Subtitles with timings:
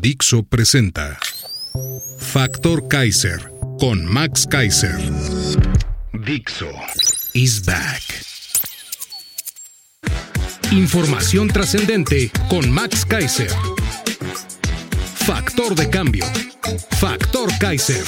[0.00, 1.18] Dixo presenta
[2.16, 4.96] Factor Kaiser con Max Kaiser.
[6.24, 6.70] Dixo
[7.34, 8.00] is back.
[10.72, 13.50] Información trascendente con Max Kaiser.
[15.16, 16.24] Factor de cambio.
[16.98, 18.02] Factor Kaiser.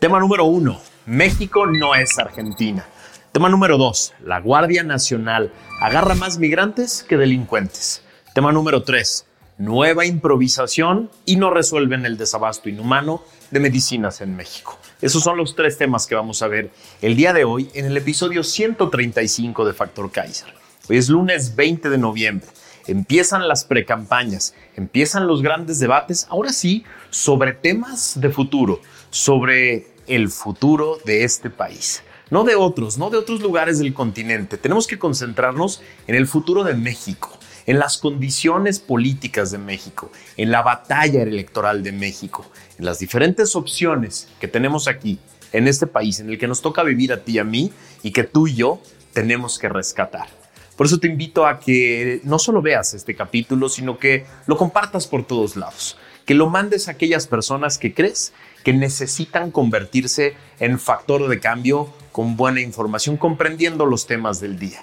[0.00, 0.80] Tema número uno.
[1.06, 2.84] México no es Argentina.
[3.30, 4.12] Tema número dos.
[4.24, 8.02] La Guardia Nacional agarra más migrantes que delincuentes.
[8.36, 9.24] Tema número tres.
[9.56, 14.78] Nueva improvisación y no resuelven el desabasto inhumano de medicinas en México.
[15.00, 16.70] Esos son los tres temas que vamos a ver
[17.00, 20.52] el día de hoy en el episodio 135 de Factor Kaiser.
[20.86, 22.46] Hoy es lunes 20 de noviembre.
[22.86, 30.28] Empiezan las precampañas, empiezan los grandes debates, ahora sí, sobre temas de futuro, sobre el
[30.28, 32.02] futuro de este país.
[32.28, 34.58] No de otros, no de otros lugares del continente.
[34.58, 37.35] Tenemos que concentrarnos en el futuro de México
[37.66, 42.46] en las condiciones políticas de México, en la batalla electoral de México,
[42.78, 45.18] en las diferentes opciones que tenemos aquí,
[45.52, 47.72] en este país, en el que nos toca vivir a ti y a mí
[48.02, 48.80] y que tú y yo
[49.12, 50.28] tenemos que rescatar.
[50.76, 55.06] Por eso te invito a que no solo veas este capítulo, sino que lo compartas
[55.06, 60.78] por todos lados, que lo mandes a aquellas personas que crees que necesitan convertirse en
[60.78, 64.82] factor de cambio con buena información, comprendiendo los temas del día.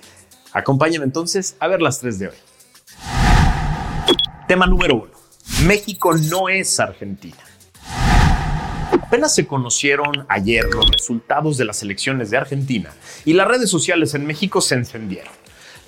[0.51, 2.35] Acompáñame entonces a ver las tres de hoy.
[4.53, 5.11] Tema número uno.
[5.65, 7.43] México no es Argentina.
[8.91, 12.93] Apenas se conocieron ayer los resultados de las elecciones de Argentina
[13.25, 15.33] y las redes sociales en México se encendieron.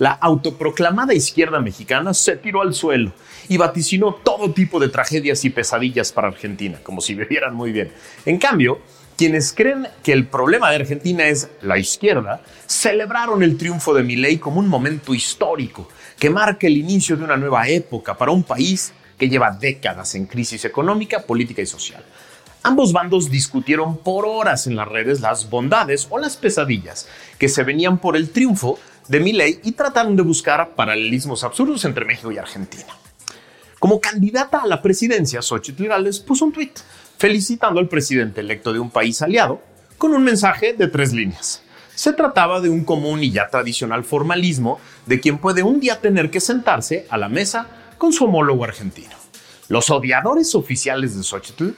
[0.00, 3.12] La autoproclamada izquierda mexicana se tiró al suelo
[3.48, 7.92] y vaticinó todo tipo de tragedias y pesadillas para Argentina, como si vivieran muy bien.
[8.24, 8.80] En cambio,
[9.16, 14.38] quienes creen que el problema de Argentina es la izquierda, celebraron el triunfo de Milei
[14.38, 15.88] como un momento histórico
[16.18, 20.26] que marca el inicio de una nueva época para un país que lleva décadas en
[20.26, 22.04] crisis económica, política y social.
[22.62, 27.62] Ambos bandos discutieron por horas en las redes las bondades o las pesadillas que se
[27.62, 28.78] venían por el triunfo
[29.08, 32.92] de Milei y trataron de buscar paralelismos absurdos entre México y Argentina.
[33.78, 36.80] Como candidata a la presidencia, Xochitl Gálvez puso un tuit
[37.18, 39.60] felicitando al presidente electo de un país aliado
[39.98, 41.62] con un mensaje de tres líneas.
[41.94, 46.30] Se trataba de un común y ya tradicional formalismo de quien puede un día tener
[46.30, 49.16] que sentarse a la mesa con su homólogo argentino.
[49.68, 51.70] Los odiadores oficiales de Xochitl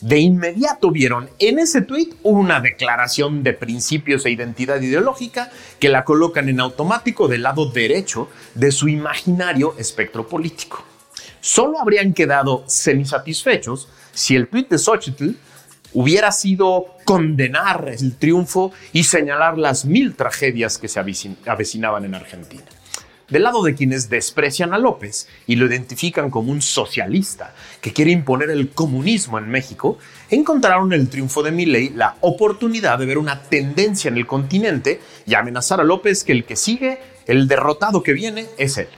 [0.00, 6.04] de inmediato vieron en ese tuit una declaración de principios e identidad ideológica que la
[6.04, 10.82] colocan en automático del lado derecho de su imaginario espectro político.
[11.42, 15.30] Solo habrían quedado semisatisfechos si el tuit de Xochitl
[15.92, 22.64] hubiera sido condenar el triunfo y señalar las mil tragedias que se avecinaban en Argentina.
[23.28, 28.10] Del lado de quienes desprecian a López y lo identifican como un socialista que quiere
[28.10, 29.98] imponer el comunismo en México,
[30.30, 35.34] encontraron el triunfo de Milley la oportunidad de ver una tendencia en el continente y
[35.34, 38.88] amenazar a López que el que sigue, el derrotado que viene, es él.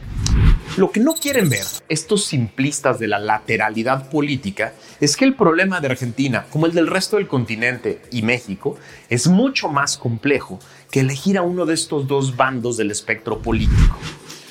[0.78, 5.82] Lo que no quieren ver estos simplistas de la lateralidad política es que el problema
[5.82, 8.78] de Argentina, como el del resto del continente y México,
[9.10, 10.58] es mucho más complejo
[10.90, 13.98] que elegir a uno de estos dos bandos del espectro político.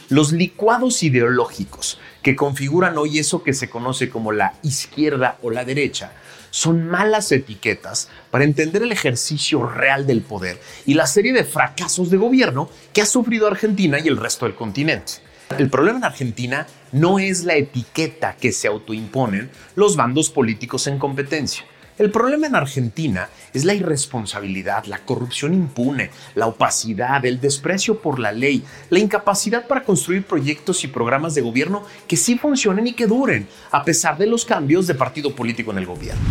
[0.10, 5.66] Los licuados ideológicos que configuran hoy eso que se conoce como la izquierda o la
[5.66, 6.12] derecha
[6.52, 12.12] son malas etiquetas para entender el ejercicio real del poder y la serie de fracasos
[12.12, 15.31] de gobierno que ha sufrido Argentina y el resto del continente.
[15.58, 20.98] El problema en Argentina no es la etiqueta que se autoimponen los bandos políticos en
[20.98, 21.64] competencia.
[22.02, 28.18] El problema en Argentina es la irresponsabilidad, la corrupción impune, la opacidad, el desprecio por
[28.18, 32.94] la ley, la incapacidad para construir proyectos y programas de gobierno que sí funcionen y
[32.94, 36.24] que duren, a pesar de los cambios de partido político en el gobierno.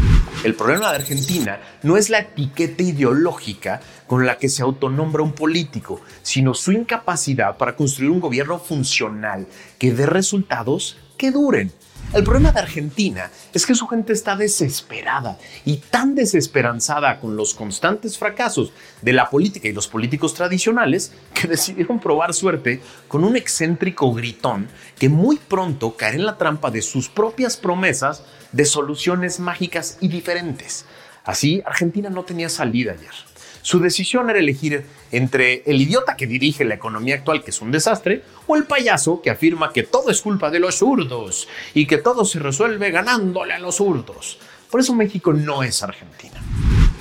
[0.42, 5.34] El problema de Argentina no es la etiqueta ideológica con la que se autonombra un
[5.34, 9.46] político, sino su incapacidad para construir un gobierno funcional
[9.78, 11.70] que dé resultados que duren.
[12.12, 17.54] El problema de Argentina es que su gente está desesperada y tan desesperanzada con los
[17.54, 23.36] constantes fracasos de la política y los políticos tradicionales que decidieron probar suerte con un
[23.36, 24.66] excéntrico gritón
[24.98, 30.08] que muy pronto caerá en la trampa de sus propias promesas de soluciones mágicas y
[30.08, 30.86] diferentes.
[31.24, 33.29] Así, Argentina no tenía salida ayer.
[33.62, 37.70] Su decisión era elegir entre el idiota que dirige la economía actual, que es un
[37.70, 41.98] desastre, o el payaso que afirma que todo es culpa de los zurdos y que
[41.98, 44.38] todo se resuelve ganándole a los zurdos.
[44.70, 46.40] Por eso México no es Argentina.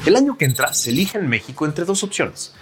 [0.06, 2.54] El año que entra se elige en México entre dos opciones.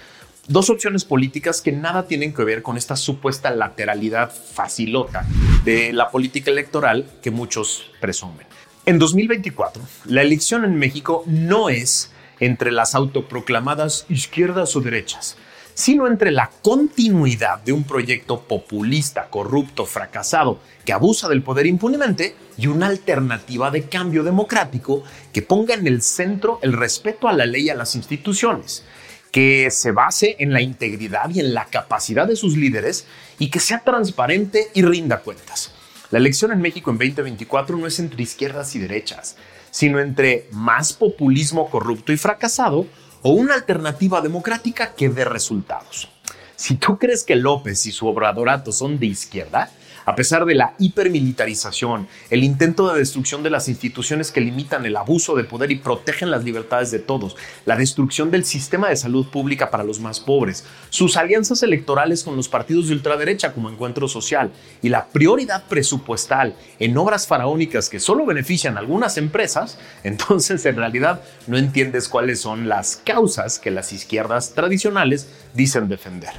[0.47, 5.25] Dos opciones políticas que nada tienen que ver con esta supuesta lateralidad facilota
[5.65, 8.47] de la política electoral que muchos presumen.
[8.85, 15.37] En 2024, la elección en México no es entre las autoproclamadas izquierdas o derechas,
[15.73, 22.35] sino entre la continuidad de un proyecto populista, corrupto, fracasado, que abusa del poder impunemente,
[22.57, 27.45] y una alternativa de cambio democrático que ponga en el centro el respeto a la
[27.45, 28.83] ley y a las instituciones,
[29.31, 33.05] que se base en la integridad y en la capacidad de sus líderes
[33.37, 35.71] y que sea transparente y rinda cuentas.
[36.09, 39.35] La elección en México en 2024 no es entre izquierdas y derechas,
[39.77, 42.87] sino entre más populismo corrupto y fracasado
[43.21, 46.09] o una alternativa democrática que dé resultados.
[46.55, 49.69] Si tú crees que López y su obradorato son de izquierda,
[50.07, 54.95] a pesar de la hipermilitarización, el intento de destrucción de las instituciones que limitan el
[54.95, 59.27] abuso de poder y protegen las libertades de todos, la destrucción del sistema de salud
[59.27, 64.07] pública para los más pobres, sus alianzas electorales con los partidos de ultraderecha como Encuentro
[64.07, 70.65] Social y la prioridad presupuestal en obras faraónicas que solo benefician a algunas empresas, entonces
[70.65, 76.31] en realidad no entiendes cuáles son las causas que las izquierdas tradicionales dicen defender.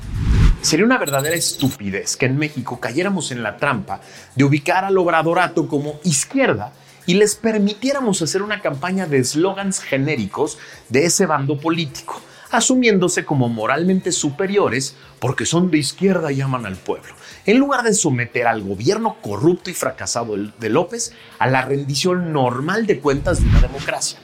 [0.61, 4.01] Sería una verdadera estupidez que en México cayéramos en la trampa
[4.35, 6.73] de ubicar al obradorato como izquierda
[7.07, 10.59] y les permitiéramos hacer una campaña de eslogans genéricos
[10.89, 12.21] de ese bando político,
[12.51, 17.15] asumiéndose como moralmente superiores porque son de izquierda y aman al pueblo,
[17.47, 22.87] en lugar de someter al gobierno corrupto y fracasado de López a la rendición normal
[22.87, 24.19] de cuentas de una democracia.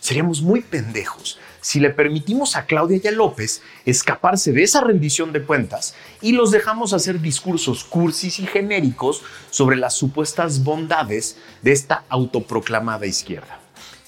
[0.00, 5.32] Seríamos muy pendejos si le permitimos a Claudia y a López escaparse de esa rendición
[5.32, 11.72] de cuentas y los dejamos hacer discursos cursis y genéricos sobre las supuestas bondades de
[11.72, 13.60] esta autoproclamada izquierda.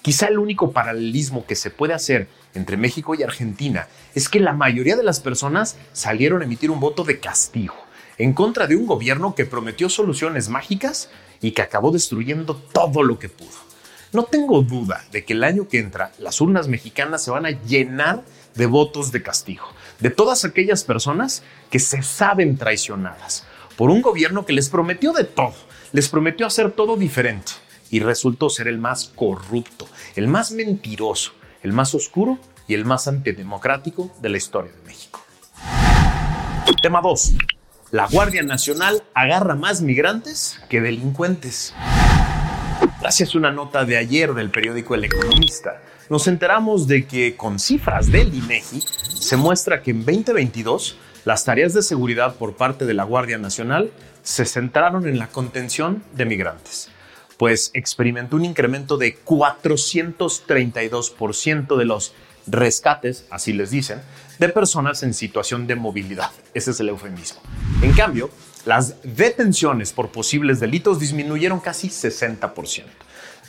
[0.03, 4.55] Quizá el único paralelismo que se puede hacer entre México y Argentina es que la
[4.55, 7.75] mayoría de las personas salieron a emitir un voto de castigo
[8.17, 11.11] en contra de un gobierno que prometió soluciones mágicas
[11.41, 13.70] y que acabó destruyendo todo lo que pudo.
[14.13, 17.51] No tengo duda de que el año que entra las urnas mexicanas se van a
[17.51, 18.25] llenar
[18.57, 19.67] de votos de castigo,
[20.01, 23.47] de todas aquellas personas que se saben traicionadas
[23.77, 25.55] por un gobierno que les prometió de todo,
[25.93, 27.53] les prometió hacer todo diferente
[27.89, 29.87] y resultó ser el más corrupto,
[30.17, 31.33] el más mentiroso,
[31.63, 35.25] el más oscuro y el más antidemocrático de la historia de México.
[36.83, 37.35] Tema 2.
[37.93, 41.75] La Guardia Nacional agarra más migrantes que delincuentes.
[43.01, 47.59] Gracias a una nota de ayer del periódico El Economista, nos enteramos de que con
[47.59, 48.83] cifras del INEGI
[49.19, 53.91] se muestra que en 2022 las tareas de seguridad por parte de la Guardia Nacional
[54.23, 56.89] se centraron en la contención de migrantes,
[57.37, 62.15] pues experimentó un incremento de 432% de los
[62.47, 64.01] rescates, así les dicen,
[64.39, 66.31] de personas en situación de movilidad.
[66.55, 67.43] Ese es el eufemismo.
[67.83, 68.31] En cambio,
[68.65, 72.85] las detenciones por posibles delitos disminuyeron casi 60%.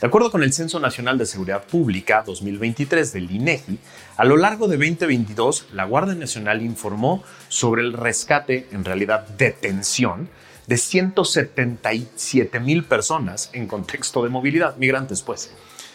[0.00, 3.78] De acuerdo con el Censo Nacional de Seguridad Pública 2023 del INEGI,
[4.16, 10.28] a lo largo de 2022, la Guardia Nacional informó sobre el rescate, en realidad detención,
[10.66, 15.52] de 177 mil personas en contexto de movilidad, migrantes pues.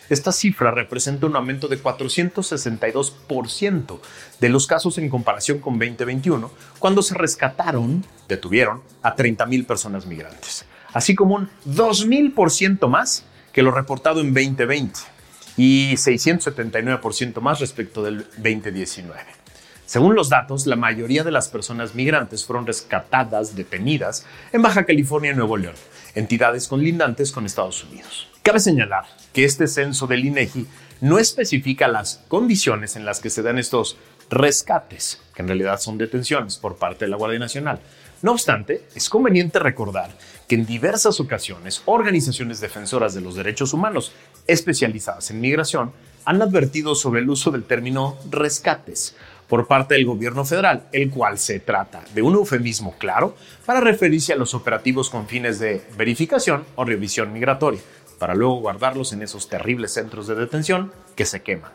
[0.09, 3.99] Esta cifra representa un aumento de 462%
[4.39, 6.49] de los casos en comparación con 2021,
[6.79, 13.63] cuando se rescataron, detuvieron a 30 mil personas migrantes, así como un 2.000% más que
[13.63, 14.99] lo reportado en 2020
[15.57, 19.46] y 679% más respecto del 2019.
[19.87, 25.31] Según los datos, la mayoría de las personas migrantes fueron rescatadas, detenidas en Baja California
[25.31, 25.75] y Nuevo León,
[26.13, 28.27] entidades conlindantes con Estados Unidos.
[28.43, 30.67] Cabe señalar que este censo del INEGI
[30.99, 33.95] no especifica las condiciones en las que se dan estos
[34.29, 37.79] rescates, que en realidad son detenciones por parte de la Guardia Nacional.
[38.21, 40.09] No obstante, es conveniente recordar
[40.49, 44.11] que en diversas ocasiones organizaciones defensoras de los derechos humanos
[44.47, 45.93] especializadas en migración
[46.25, 49.15] han advertido sobre el uso del término rescates,
[49.47, 53.35] por parte del gobierno federal, el cual se trata de un eufemismo claro
[53.65, 57.79] para referirse a los operativos con fines de verificación o revisión migratoria,
[58.19, 61.71] para luego guardarlos en esos terribles centros de detención que se queman.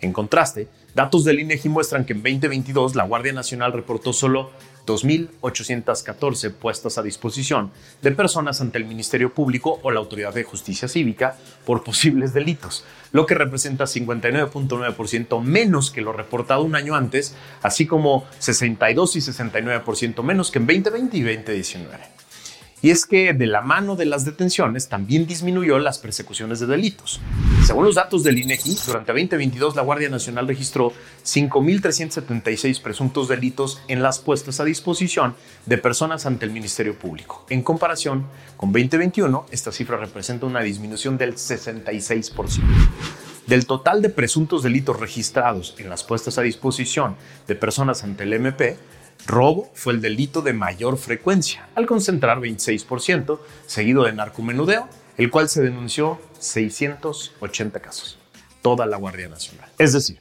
[0.00, 4.50] En contraste, datos del INEGI muestran que en 2022 la Guardia Nacional reportó solo
[4.86, 7.70] 2.814 puestas a disposición
[8.02, 12.84] de personas ante el Ministerio Público o la Autoridad de Justicia Cívica por posibles delitos,
[13.12, 19.20] lo que representa 59.9% menos que lo reportado un año antes, así como 62 y
[19.20, 22.23] 69% menos que en 2020 y 2019.
[22.84, 27.18] Y es que de la mano de las detenciones también disminuyó las persecuciones de delitos.
[27.64, 30.92] Según los datos del INEGI, durante 2022 la Guardia Nacional registró
[31.24, 37.46] 5.376 presuntos delitos en las puestas a disposición de personas ante el Ministerio Público.
[37.48, 38.26] En comparación
[38.58, 42.60] con 2021, esta cifra representa una disminución del 66%.
[43.46, 47.16] Del total de presuntos delitos registrados en las puestas a disposición
[47.48, 48.76] de personas ante el MP,
[49.26, 55.48] Robo fue el delito de mayor frecuencia, al concentrar 26%, seguido de narcomenudeo, el cual
[55.48, 58.18] se denunció 680 casos.
[58.60, 59.68] Toda la Guardia Nacional.
[59.78, 60.18] Es decir,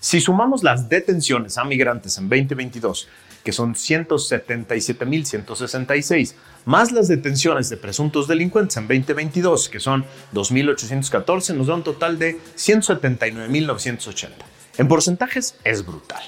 [0.00, 3.08] si sumamos las detenciones a migrantes en 2022,
[3.44, 11.66] que son 177.166, más las detenciones de presuntos delincuentes en 2022, que son 2.814, nos
[11.66, 14.28] da un total de 179.980.
[14.78, 16.22] En porcentajes es brutal.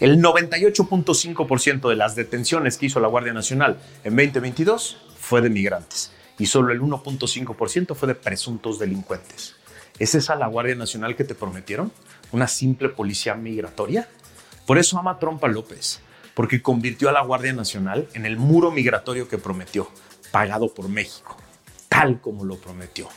[0.00, 6.12] El 98.5% de las detenciones que hizo la Guardia Nacional en 2022 fue de migrantes
[6.38, 9.56] y solo el 1.5% fue de presuntos delincuentes.
[9.98, 11.90] ¿Es esa la Guardia Nacional que te prometieron?
[12.30, 14.08] ¿Una simple policía migratoria?
[14.66, 15.98] Por eso ama a López,
[16.34, 19.90] porque convirtió a la Guardia Nacional en el muro migratorio que prometió,
[20.30, 21.36] pagado por México,
[21.88, 23.08] tal como lo prometió.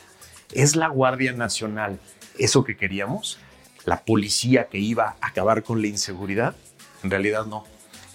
[0.52, 2.00] ¿Es la Guardia Nacional
[2.40, 3.38] eso que queríamos?
[3.86, 6.56] ¿La policía que iba a acabar con la inseguridad?
[7.04, 7.66] En realidad no.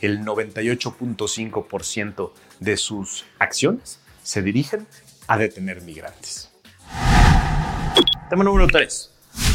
[0.00, 4.86] El 98.5% de sus acciones se dirigen
[5.26, 6.50] a detener migrantes.
[8.28, 9.10] Tema número 3.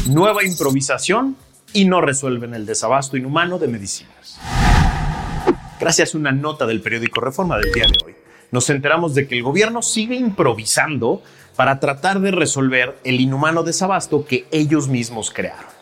[0.08, 1.36] Nueva improvisación
[1.72, 4.38] y no resuelven el desabasto inhumano de medicinas.
[5.78, 8.14] Gracias a una nota del periódico Reforma del día de hoy,
[8.50, 11.22] nos enteramos de que el gobierno sigue improvisando
[11.56, 15.81] para tratar de resolver el inhumano desabasto que ellos mismos crearon.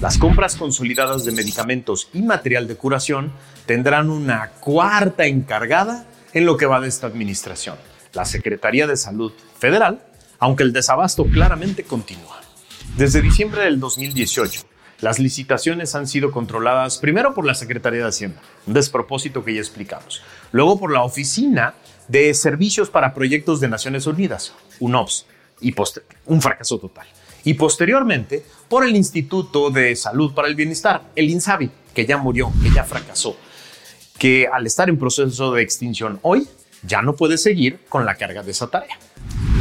[0.00, 3.32] Las compras consolidadas de medicamentos y material de curación
[3.66, 7.76] tendrán una cuarta encargada en lo que va de esta administración,
[8.14, 10.00] la Secretaría de Salud Federal,
[10.38, 12.40] aunque el desabasto claramente continúa.
[12.96, 14.62] Desde diciembre del 2018,
[15.02, 19.60] las licitaciones han sido controladas primero por la Secretaría de Hacienda, un despropósito que ya
[19.60, 21.74] explicamos, luego por la Oficina
[22.08, 25.26] de Servicios para Proyectos de Naciones Unidas, UNOPS,
[25.60, 25.74] y
[26.24, 27.06] un fracaso total
[27.44, 32.52] y posteriormente por el Instituto de Salud para el Bienestar, el INSABI, que ya murió,
[32.62, 33.36] que ya fracasó,
[34.18, 36.46] que al estar en proceso de extinción hoy
[36.82, 38.98] ya no puede seguir con la carga de esa tarea.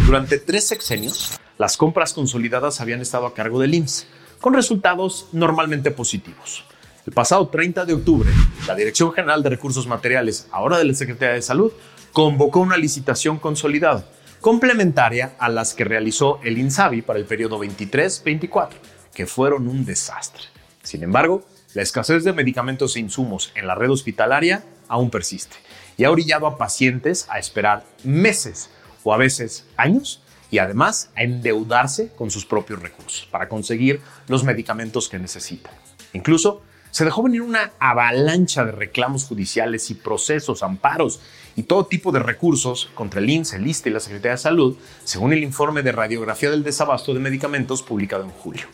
[0.06, 4.08] Durante tres sexenios, las compras consolidadas habían estado a cargo del IMSS,
[4.40, 6.64] con resultados normalmente positivos.
[7.06, 8.30] El pasado 30 de octubre,
[8.68, 11.72] la Dirección General de Recursos Materiales, ahora de la Secretaría de Salud,
[12.14, 14.06] convocó una licitación consolidada
[14.42, 18.70] complementaria a las que realizó el INSABI para el periodo 23-24,
[19.14, 20.44] que fueron un desastre.
[20.84, 21.44] Sin embargo,
[21.74, 25.58] la escasez de medicamentos e insumos en la red hospitalaria aún persiste
[25.98, 28.70] y ha orillado a pacientes a esperar meses
[29.04, 34.44] o a veces años y además a endeudarse con sus propios recursos para conseguir los
[34.44, 35.74] medicamentos que necesitan.
[36.14, 41.20] Incluso se dejó venir una avalancha de reclamos judiciales y procesos, amparos
[41.56, 44.78] y todo tipo de recursos contra el INSS, el ISTE y la Secretaría de Salud,
[45.04, 48.68] según el informe de radiografía del desabasto de medicamentos publicado en julio.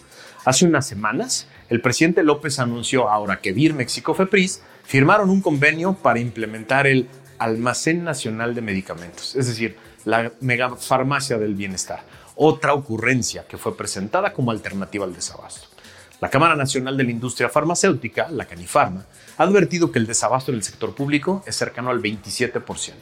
[0.46, 5.94] Hace unas semanas, el presidente López anunció ahora que Birmex y Cofepris firmaron un convenio
[5.94, 12.04] para implementar el Almacén Nacional de Medicamentos, es decir, la megafarmacia del bienestar,
[12.36, 15.75] otra ocurrencia que fue presentada como alternativa al desabasto.
[16.22, 19.06] La Cámara Nacional de la Industria Farmacéutica, la Canifarma,
[19.38, 22.94] ha advertido que el desabasto en el sector público es cercano al 27%.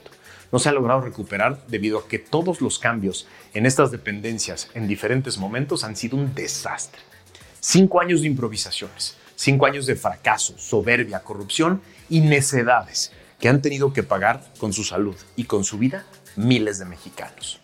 [0.51, 4.87] No se ha logrado recuperar debido a que todos los cambios en estas dependencias en
[4.87, 7.01] diferentes momentos han sido un desastre.
[7.59, 13.93] Cinco años de improvisaciones, cinco años de fracaso, soberbia, corrupción y necedades que han tenido
[13.93, 16.03] que pagar con su salud y con su vida
[16.35, 17.59] miles de mexicanos.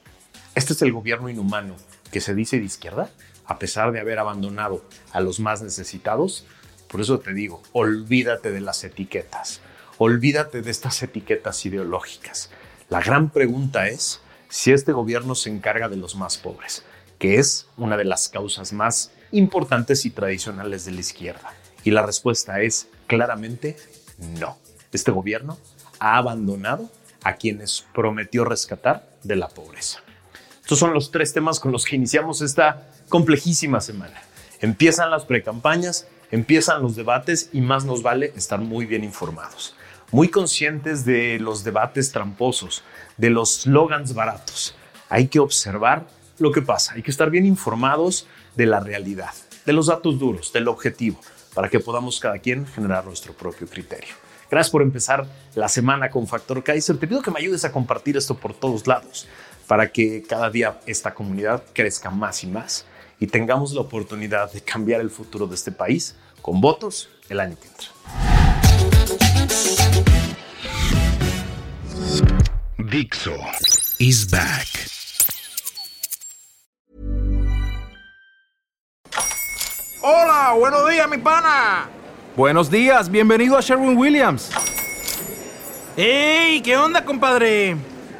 [0.54, 1.76] Este es el gobierno inhumano
[2.12, 3.10] que se dice de izquierda
[3.50, 6.46] a pesar de haber abandonado a los más necesitados.
[6.88, 9.60] Por eso te digo, olvídate de las etiquetas,
[9.98, 12.52] olvídate de estas etiquetas ideológicas.
[12.90, 16.84] La gran pregunta es si este gobierno se encarga de los más pobres,
[17.18, 21.54] que es una de las causas más importantes y tradicionales de la izquierda.
[21.84, 23.76] Y la respuesta es Claramente
[24.40, 24.60] no.
[24.92, 25.58] Este gobierno
[26.00, 26.92] ha abandonado
[27.24, 30.02] a quienes prometió rescatar de la pobreza.
[30.62, 34.22] Estos son los tres temas con los que iniciamos esta complejísima semana.
[34.62, 39.76] Empiezan las precampañas, empiezan los debates y más nos vale estar muy bien informados,
[40.12, 42.84] muy conscientes de los debates tramposos,
[43.18, 44.76] de los slogans baratos.
[45.10, 49.34] Hay que observar lo que pasa, hay que estar bien informados de la realidad,
[49.66, 51.20] de los datos duros, del objetivo,
[51.54, 54.14] para que podamos cada quien generar nuestro propio criterio.
[54.50, 56.98] Gracias por empezar la semana con Factor Kaiser.
[56.98, 59.28] Te pido que me ayudes a compartir esto por todos lados
[59.68, 62.86] para que cada día esta comunidad crezca más y más
[63.20, 67.58] y tengamos la oportunidad de cambiar el futuro de este país con votos el año
[67.60, 67.88] que entra.
[72.78, 73.36] Dixo
[74.00, 74.68] is back.
[80.02, 81.90] Hola, buenos días, mi pana.
[82.36, 84.50] Buenos días, bienvenido a Sherwin Williams.
[85.98, 86.62] ¡Ey!
[86.62, 87.76] ¿Qué onda, compadre?